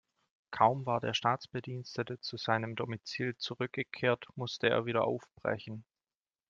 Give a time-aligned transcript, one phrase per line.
[0.49, 5.85] Kaum war der Staatsbedienstete zu seinem Domizil zurückgekehrt, musste er wieder aufbrechen.